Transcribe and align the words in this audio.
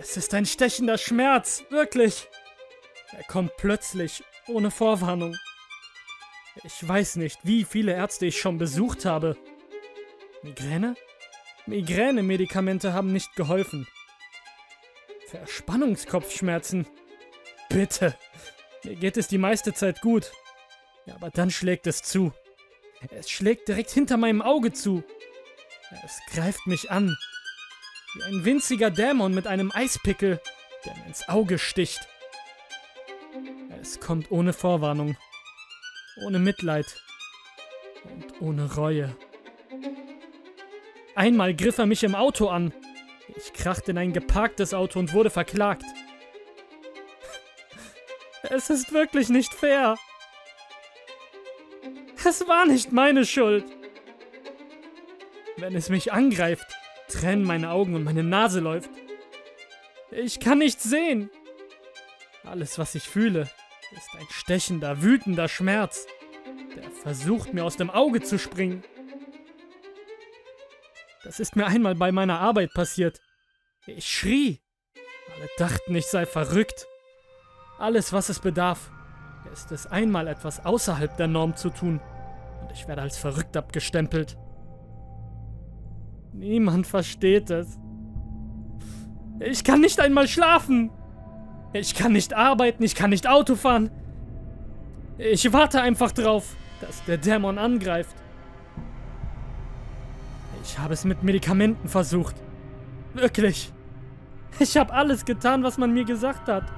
Es 0.00 0.16
ist 0.16 0.32
ein 0.32 0.46
stechender 0.46 0.96
Schmerz, 0.96 1.62
wirklich. 1.68 2.26
Er 3.12 3.22
kommt 3.24 3.58
plötzlich, 3.58 4.24
ohne 4.48 4.70
Vorwarnung. 4.70 5.36
Ich 6.64 6.88
weiß 6.88 7.16
nicht, 7.16 7.38
wie 7.42 7.64
viele 7.64 7.92
Ärzte 7.92 8.24
ich 8.24 8.40
schon 8.40 8.56
besucht 8.56 9.04
habe. 9.04 9.36
Migräne? 10.42 10.94
Migräne-Medikamente 11.66 12.94
haben 12.94 13.12
nicht 13.12 13.36
geholfen. 13.36 13.86
Verspannungskopfschmerzen? 15.26 16.86
Bitte. 17.68 18.16
Mir 18.84 18.96
geht 18.96 19.18
es 19.18 19.28
die 19.28 19.36
meiste 19.36 19.74
Zeit 19.74 20.00
gut. 20.00 20.32
Ja, 21.04 21.16
aber 21.16 21.28
dann 21.28 21.50
schlägt 21.50 21.86
es 21.86 22.02
zu. 22.02 22.32
Es 23.10 23.30
schlägt 23.30 23.68
direkt 23.68 23.90
hinter 23.90 24.16
meinem 24.16 24.40
Auge 24.40 24.72
zu. 24.72 25.04
Es 26.02 26.20
greift 26.32 26.66
mich 26.66 26.90
an. 26.90 27.14
Wie 28.14 28.22
ein 28.24 28.44
winziger 28.44 28.90
Dämon 28.90 29.34
mit 29.34 29.46
einem 29.46 29.70
Eispickel, 29.72 30.40
der 30.84 30.94
mir 30.96 31.06
ins 31.06 31.28
Auge 31.28 31.58
sticht. 31.58 32.00
Es 33.80 34.00
kommt 34.00 34.30
ohne 34.30 34.52
Vorwarnung, 34.52 35.16
ohne 36.24 36.38
Mitleid 36.38 36.86
und 38.04 38.40
ohne 38.40 38.74
Reue. 38.74 39.16
Einmal 41.14 41.54
griff 41.54 41.78
er 41.78 41.86
mich 41.86 42.02
im 42.02 42.14
Auto 42.14 42.48
an. 42.48 42.72
Ich 43.36 43.52
krachte 43.52 43.92
in 43.92 43.98
ein 43.98 44.12
geparktes 44.12 44.74
Auto 44.74 44.98
und 44.98 45.12
wurde 45.12 45.30
verklagt. 45.30 45.84
Es 48.42 48.70
ist 48.70 48.92
wirklich 48.92 49.28
nicht 49.28 49.54
fair. 49.54 49.96
Es 52.24 52.46
war 52.48 52.66
nicht 52.66 52.92
meine 52.92 53.24
Schuld. 53.24 53.64
Wenn 55.56 55.74
es 55.74 55.88
mich 55.88 56.12
angreift, 56.12 56.79
trennen 57.10 57.44
meine 57.44 57.70
Augen 57.70 57.94
und 57.94 58.04
meine 58.04 58.22
Nase 58.22 58.60
läuft. 58.60 58.90
Ich 60.10 60.40
kann 60.40 60.58
nichts 60.58 60.84
sehen. 60.84 61.30
Alles, 62.44 62.78
was 62.78 62.94
ich 62.94 63.04
fühle, 63.04 63.42
ist 63.92 64.08
ein 64.18 64.26
stechender, 64.30 65.02
wütender 65.02 65.48
Schmerz, 65.48 66.06
der 66.76 66.90
versucht, 66.90 67.52
mir 67.52 67.64
aus 67.64 67.76
dem 67.76 67.90
Auge 67.90 68.22
zu 68.22 68.38
springen. 68.38 68.82
Das 71.22 71.38
ist 71.38 71.54
mir 71.54 71.66
einmal 71.66 71.94
bei 71.94 72.12
meiner 72.12 72.40
Arbeit 72.40 72.72
passiert. 72.72 73.20
Ich 73.86 74.06
schrie. 74.06 74.60
Alle 75.36 75.48
dachten, 75.58 75.94
ich 75.94 76.06
sei 76.06 76.26
verrückt. 76.26 76.86
Alles, 77.78 78.12
was 78.12 78.28
es 78.28 78.40
bedarf, 78.40 78.90
ist 79.52 79.70
es 79.72 79.86
einmal 79.86 80.28
etwas 80.28 80.64
außerhalb 80.64 81.16
der 81.16 81.26
Norm 81.26 81.56
zu 81.56 81.70
tun. 81.70 82.00
Und 82.62 82.72
ich 82.72 82.88
werde 82.88 83.02
als 83.02 83.18
verrückt 83.18 83.56
abgestempelt. 83.56 84.36
Niemand 86.40 86.86
versteht 86.86 87.50
es. 87.50 87.78
Ich 89.40 89.62
kann 89.62 89.82
nicht 89.82 90.00
einmal 90.00 90.26
schlafen. 90.26 90.90
Ich 91.74 91.94
kann 91.94 92.12
nicht 92.12 92.32
arbeiten, 92.32 92.82
ich 92.82 92.94
kann 92.94 93.10
nicht 93.10 93.28
Auto 93.28 93.56
fahren. 93.56 93.90
Ich 95.18 95.52
warte 95.52 95.82
einfach 95.82 96.12
drauf, 96.12 96.56
dass 96.80 97.04
der 97.04 97.18
Dämon 97.18 97.58
angreift. 97.58 98.16
Ich 100.64 100.78
habe 100.78 100.94
es 100.94 101.04
mit 101.04 101.22
Medikamenten 101.22 101.88
versucht. 101.88 102.36
Wirklich. 103.12 103.70
Ich 104.58 104.78
habe 104.78 104.94
alles 104.94 105.26
getan, 105.26 105.62
was 105.62 105.76
man 105.76 105.92
mir 105.92 106.06
gesagt 106.06 106.48
hat. 106.48 106.72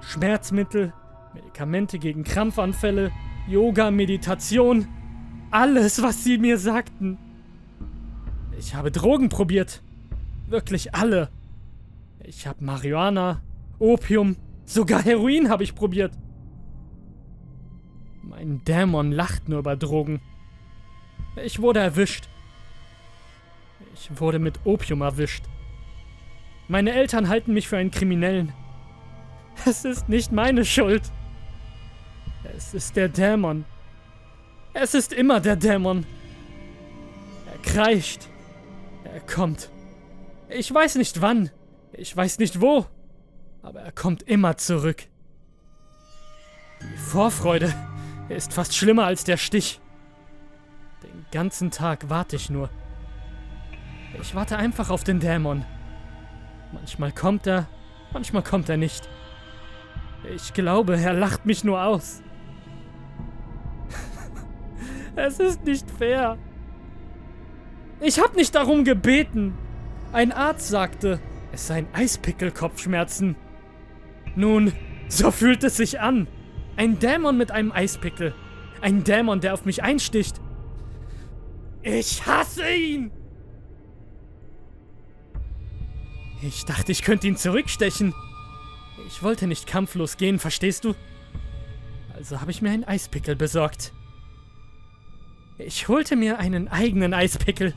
Schmerzmittel, 0.00 0.92
Medikamente 1.34 2.00
gegen 2.00 2.24
Krampfanfälle, 2.24 3.12
Yoga, 3.46 3.92
Meditation. 3.92 4.88
Alles, 5.52 6.02
was 6.02 6.24
sie 6.24 6.36
mir 6.38 6.58
sagten. 6.58 7.16
Ich 8.58 8.74
habe 8.74 8.90
Drogen 8.90 9.28
probiert. 9.28 9.82
Wirklich 10.48 10.94
alle. 10.94 11.30
Ich 12.24 12.46
habe 12.46 12.64
Marihuana, 12.64 13.40
Opium, 13.78 14.36
sogar 14.64 15.02
Heroin 15.02 15.48
habe 15.48 15.64
ich 15.64 15.74
probiert. 15.74 16.12
Mein 18.22 18.62
Dämon 18.64 19.12
lacht 19.12 19.48
nur 19.48 19.58
über 19.58 19.76
Drogen. 19.76 20.20
Ich 21.44 21.60
wurde 21.60 21.80
erwischt. 21.80 22.28
Ich 23.94 24.20
wurde 24.20 24.38
mit 24.38 24.60
Opium 24.64 25.00
erwischt. 25.00 25.44
Meine 26.68 26.92
Eltern 26.92 27.28
halten 27.28 27.52
mich 27.52 27.68
für 27.68 27.76
einen 27.76 27.90
Kriminellen. 27.90 28.52
Es 29.66 29.84
ist 29.84 30.08
nicht 30.08 30.32
meine 30.32 30.64
Schuld. 30.64 31.02
Es 32.56 32.74
ist 32.74 32.96
der 32.96 33.08
Dämon. 33.08 33.64
Es 34.74 34.94
ist 34.94 35.12
immer 35.12 35.40
der 35.40 35.56
Dämon. 35.56 36.06
Er 37.52 37.58
kreischt. 37.58 38.28
Er 39.12 39.20
kommt. 39.20 39.70
Ich 40.48 40.72
weiß 40.72 40.96
nicht 40.96 41.20
wann. 41.20 41.50
Ich 41.92 42.16
weiß 42.16 42.38
nicht 42.38 42.60
wo. 42.60 42.86
Aber 43.62 43.80
er 43.80 43.92
kommt 43.92 44.22
immer 44.22 44.56
zurück. 44.56 45.04
Die 46.80 46.96
Vorfreude 46.96 47.72
ist 48.28 48.52
fast 48.52 48.74
schlimmer 48.74 49.04
als 49.04 49.24
der 49.24 49.36
Stich. 49.36 49.80
Den 51.02 51.26
ganzen 51.30 51.70
Tag 51.70 52.08
warte 52.08 52.36
ich 52.36 52.48
nur. 52.48 52.70
Ich 54.20 54.34
warte 54.34 54.56
einfach 54.56 54.90
auf 54.90 55.04
den 55.04 55.20
Dämon. 55.20 55.64
Manchmal 56.72 57.12
kommt 57.12 57.46
er, 57.46 57.68
manchmal 58.12 58.42
kommt 58.42 58.68
er 58.68 58.76
nicht. 58.76 59.08
Ich 60.34 60.54
glaube, 60.54 60.96
er 60.96 61.12
lacht 61.12 61.44
mich 61.44 61.64
nur 61.64 61.82
aus. 61.82 62.22
es 65.16 65.38
ist 65.38 65.64
nicht 65.64 65.90
fair. 65.90 66.38
Ich 68.04 68.18
hab 68.18 68.34
nicht 68.34 68.56
darum 68.56 68.82
gebeten. 68.82 69.54
Ein 70.12 70.32
Arzt 70.32 70.68
sagte, 70.68 71.20
es 71.52 71.68
seien 71.68 71.86
Eispickel-Kopfschmerzen. 71.92 73.36
Nun, 74.34 74.72
so 75.08 75.30
fühlt 75.30 75.62
es 75.62 75.76
sich 75.76 76.00
an. 76.00 76.26
Ein 76.76 76.98
Dämon 76.98 77.38
mit 77.38 77.52
einem 77.52 77.70
Eispickel. 77.70 78.34
Ein 78.80 79.04
Dämon, 79.04 79.40
der 79.40 79.54
auf 79.54 79.64
mich 79.64 79.84
einsticht. 79.84 80.40
Ich 81.82 82.26
hasse 82.26 82.68
ihn! 82.74 83.12
Ich 86.42 86.64
dachte, 86.64 86.90
ich 86.90 87.02
könnte 87.02 87.28
ihn 87.28 87.36
zurückstechen. 87.36 88.14
Ich 89.06 89.22
wollte 89.22 89.46
nicht 89.46 89.68
kampflos 89.68 90.16
gehen, 90.16 90.40
verstehst 90.40 90.84
du? 90.84 90.96
Also 92.16 92.40
habe 92.40 92.50
ich 92.50 92.62
mir 92.62 92.70
einen 92.70 92.84
Eispickel 92.84 93.36
besorgt. 93.36 93.92
Ich 95.58 95.86
holte 95.86 96.16
mir 96.16 96.40
einen 96.40 96.66
eigenen 96.66 97.14
Eispickel 97.14 97.74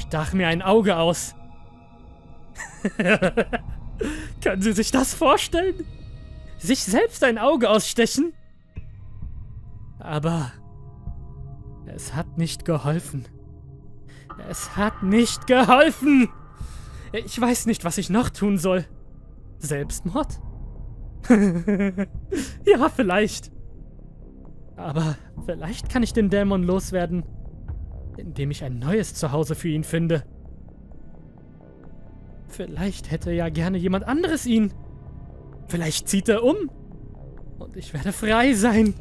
stach 0.00 0.32
mir 0.32 0.48
ein 0.48 0.62
Auge 0.62 0.96
aus. 0.96 1.34
Können 4.42 4.62
Sie 4.62 4.72
sich 4.72 4.90
das 4.90 5.14
vorstellen? 5.14 5.84
Sich 6.58 6.82
selbst 6.82 7.22
ein 7.24 7.38
Auge 7.38 7.70
ausstechen? 7.70 8.32
Aber 9.98 10.52
es 11.86 12.14
hat 12.14 12.38
nicht 12.38 12.64
geholfen. 12.64 13.26
Es 14.48 14.76
hat 14.76 15.02
nicht 15.02 15.46
geholfen. 15.46 16.28
Ich 17.12 17.40
weiß 17.40 17.66
nicht, 17.66 17.84
was 17.84 17.98
ich 17.98 18.10
noch 18.10 18.30
tun 18.30 18.58
soll. 18.58 18.84
Selbstmord? 19.58 20.40
ja, 21.28 22.88
vielleicht. 22.94 23.50
Aber 24.76 25.16
vielleicht 25.44 25.88
kann 25.90 26.02
ich 26.02 26.12
den 26.12 26.30
Dämon 26.30 26.62
loswerden 26.62 27.24
indem 28.18 28.50
ich 28.50 28.64
ein 28.64 28.78
neues 28.78 29.14
Zuhause 29.14 29.54
für 29.54 29.68
ihn 29.68 29.84
finde. 29.84 30.24
Vielleicht 32.48 33.10
hätte 33.10 33.32
ja 33.32 33.48
gerne 33.48 33.78
jemand 33.78 34.04
anderes 34.04 34.46
ihn. 34.46 34.72
Vielleicht 35.68 36.08
zieht 36.08 36.28
er 36.28 36.42
um. 36.42 36.70
Und 37.58 37.76
ich 37.76 37.92
werde 37.94 38.12
frei 38.12 38.54
sein. 38.54 38.94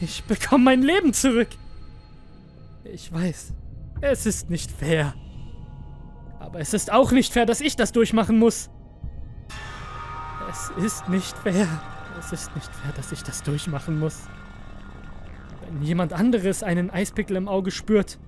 Ich 0.00 0.24
bekomme 0.24 0.64
mein 0.64 0.82
Leben 0.82 1.12
zurück. 1.12 1.48
Ich 2.84 3.12
weiß, 3.12 3.54
es 4.00 4.26
ist 4.26 4.50
nicht 4.50 4.70
fair. 4.70 5.14
Aber 6.38 6.60
es 6.60 6.74
ist 6.74 6.92
auch 6.92 7.10
nicht 7.10 7.32
fair, 7.32 7.46
dass 7.46 7.60
ich 7.60 7.76
das 7.76 7.92
durchmachen 7.92 8.38
muss. 8.38 8.70
Es 10.50 10.84
ist 10.84 11.08
nicht 11.08 11.36
fair. 11.38 11.66
Es 12.18 12.32
ist 12.32 12.54
nicht 12.54 12.72
fair, 12.72 12.92
dass 12.96 13.12
ich 13.12 13.22
das 13.22 13.42
durchmachen 13.42 13.98
muss. 13.98 14.28
Wenn 15.74 15.82
jemand 15.82 16.12
anderes 16.12 16.62
einen 16.62 16.88
Eispickel 16.88 17.36
im 17.36 17.48
Auge 17.48 17.72
spürt, 17.72 18.20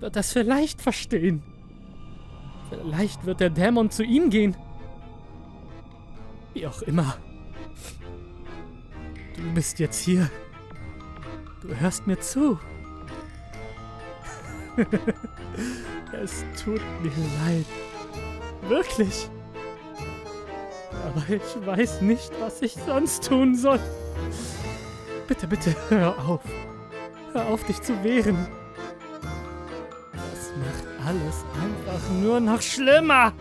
wird 0.00 0.16
das 0.16 0.32
vielleicht 0.32 0.80
verstehen. 0.80 1.42
Vielleicht 2.70 3.26
wird 3.26 3.40
der 3.40 3.50
Dämon 3.50 3.90
zu 3.90 4.02
ihm 4.02 4.30
gehen. 4.30 4.56
Wie 6.54 6.66
auch 6.66 6.80
immer. 6.80 7.18
Du 9.36 9.42
bist 9.52 9.78
jetzt 9.78 10.02
hier. 10.02 10.30
Du 11.60 11.68
hörst 11.76 12.06
mir 12.06 12.18
zu. 12.18 12.58
es 16.12 16.46
tut 16.64 16.80
mir 17.02 17.12
leid. 17.44 17.66
Wirklich. 18.68 19.28
Aber 21.04 21.28
ich 21.28 21.66
weiß 21.66 22.00
nicht, 22.00 22.32
was 22.40 22.62
ich 22.62 22.74
sonst 22.86 23.24
tun 23.28 23.54
soll. 23.54 23.80
Bitte, 25.26 25.46
bitte, 25.46 25.74
hör 25.88 26.18
auf. 26.28 26.42
Hör 27.32 27.46
auf, 27.46 27.64
dich 27.64 27.80
zu 27.80 28.04
wehren. 28.04 28.46
Das 30.12 30.52
macht 30.58 31.06
alles 31.06 31.44
einfach 31.62 32.10
nur 32.20 32.40
noch 32.40 32.60
schlimmer. 32.60 33.32